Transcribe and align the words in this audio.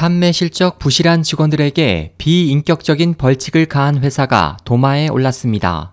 판매 0.00 0.32
실적 0.32 0.78
부실한 0.78 1.22
직원들에게 1.22 2.14
비인격적인 2.16 3.16
벌칙을 3.18 3.66
가한 3.66 3.98
회사가 3.98 4.56
도마에 4.64 5.08
올랐습니다. 5.08 5.92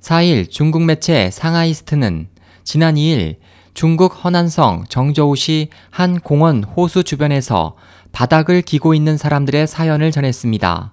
4일 0.00 0.50
중국 0.50 0.82
매체 0.82 1.30
상하이스트는 1.30 2.26
지난 2.64 2.96
2일 2.96 3.36
중국 3.72 4.24
허난성 4.24 4.86
정저우시 4.88 5.68
한 5.90 6.18
공원 6.18 6.64
호수 6.64 7.04
주변에서 7.04 7.76
바닥을 8.10 8.62
기고 8.62 8.94
있는 8.94 9.16
사람들의 9.16 9.68
사연을 9.68 10.10
전했습니다. 10.10 10.92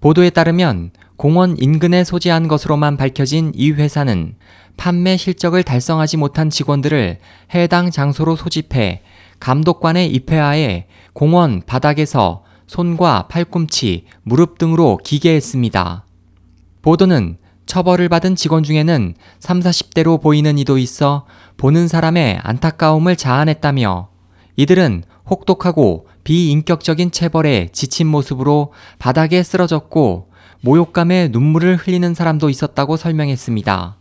보도에 0.00 0.30
따르면 0.30 0.92
공원 1.16 1.56
인근에 1.58 2.04
소재한 2.04 2.46
것으로만 2.46 2.96
밝혀진 2.96 3.50
이 3.56 3.72
회사는 3.72 4.36
판매 4.76 5.16
실적을 5.16 5.62
달성하지 5.62 6.16
못한 6.16 6.50
직원들을 6.50 7.18
해당 7.54 7.90
장소로 7.90 8.36
소집해 8.36 9.02
감독관의 9.40 10.10
입회하에 10.10 10.86
공원 11.12 11.62
바닥에서 11.64 12.44
손과 12.66 13.28
팔꿈치, 13.28 14.06
무릎 14.22 14.58
등으로 14.58 14.98
기게 15.04 15.34
했습니다. 15.34 16.04
보도는 16.82 17.38
처벌을 17.66 18.08
받은 18.08 18.36
직원 18.36 18.62
중에는 18.62 19.14
3, 19.38 19.60
40대로 19.60 20.20
보이는 20.20 20.58
이도 20.58 20.78
있어 20.78 21.26
보는 21.56 21.88
사람의 21.88 22.40
안타까움을 22.42 23.16
자아냈다며 23.16 24.08
이들은 24.56 25.04
혹독하고 25.28 26.06
비인격적인 26.24 27.10
체벌에 27.10 27.68
지친 27.72 28.06
모습으로 28.06 28.72
바닥에 28.98 29.42
쓰러졌고 29.42 30.30
모욕감에 30.60 31.28
눈물을 31.28 31.76
흘리는 31.76 32.14
사람도 32.14 32.48
있었다고 32.48 32.96
설명했습니다. 32.96 33.98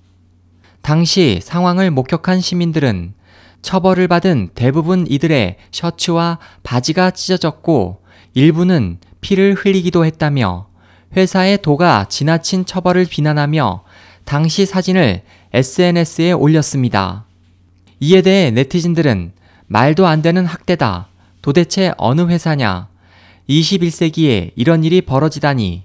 당시 0.83 1.39
상황을 1.41 1.91
목격한 1.91 2.41
시민들은 2.41 3.13
처벌을 3.61 4.09
받은 4.09 4.49
대부분 4.53 5.07
이들의 5.07 5.55
셔츠와 5.71 6.39
바지가 6.63 7.11
찢어졌고 7.11 8.01
일부는 8.33 8.97
피를 9.21 9.53
흘리기도 9.53 10.05
했다며 10.05 10.67
회사의 11.15 11.61
도가 11.61 12.07
지나친 12.09 12.65
처벌을 12.65 13.05
비난하며 13.05 13.83
당시 14.25 14.65
사진을 14.65 15.21
SNS에 15.53 16.33
올렸습니다. 16.33 17.25
이에 18.01 18.21
대해 18.21 18.51
네티즌들은 18.51 19.31
말도 19.67 20.05
안 20.05 20.21
되는 20.21 20.45
학대다. 20.45 21.07
도대체 21.41 21.93
어느 21.97 22.27
회사냐? 22.27 22.89
21세기에 23.47 24.51
이런 24.57 24.83
일이 24.83 24.99
벌어지다니. 24.99 25.83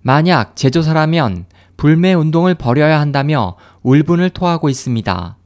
만약 0.00 0.56
제조사라면 0.56 1.46
불매 1.76 2.14
운동을 2.14 2.54
벌여야 2.54 3.00
한다며 3.00 3.56
울분을 3.82 4.30
토하고 4.30 4.68
있습니다. 4.68 5.36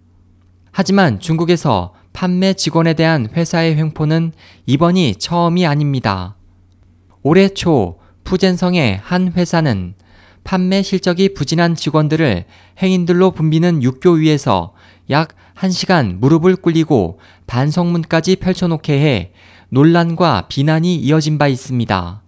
하지만 0.72 1.20
중국에서 1.20 1.94
판매 2.12 2.54
직원에 2.54 2.94
대한 2.94 3.28
회사의 3.32 3.76
횡포는 3.76 4.32
이번이 4.66 5.16
처음이 5.16 5.66
아닙니다. 5.66 6.36
올해 7.22 7.48
초 7.48 7.98
푸젠성의 8.24 9.00
한 9.02 9.32
회사는 9.32 9.94
판매 10.44 10.82
실적이 10.82 11.34
부진한 11.34 11.74
직원들을 11.74 12.44
행인들로 12.80 13.32
붐비는 13.32 13.82
육교 13.82 14.12
위에서 14.12 14.74
약 15.10 15.34
1시간 15.56 16.18
무릎을 16.18 16.56
꿇리고 16.56 17.18
반성문까지 17.46 18.36
펼쳐놓게 18.36 18.92
해 18.92 19.32
논란과 19.70 20.46
비난이 20.48 20.96
이어진 20.96 21.38
바 21.38 21.48
있습니다. 21.48 22.22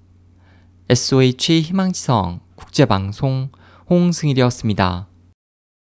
SOH 0.89 1.61
희망지성 1.61 2.41
국제방송 2.56 3.50
홍승일이었습니다. 3.89 5.06